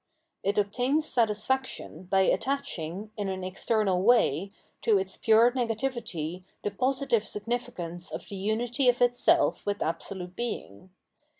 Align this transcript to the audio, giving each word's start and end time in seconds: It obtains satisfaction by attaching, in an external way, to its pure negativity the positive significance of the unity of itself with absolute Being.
It 0.41 0.57
obtains 0.57 1.05
satisfaction 1.07 2.05
by 2.05 2.21
attaching, 2.21 3.11
in 3.17 3.29
an 3.29 3.43
external 3.43 4.01
way, 4.01 4.51
to 4.81 4.97
its 4.97 5.15
pure 5.15 5.51
negativity 5.51 6.43
the 6.63 6.71
positive 6.71 7.23
significance 7.27 8.09
of 8.09 8.27
the 8.27 8.35
unity 8.35 8.89
of 8.89 8.99
itself 8.99 9.63
with 9.63 9.83
absolute 9.83 10.35
Being. 10.35 10.89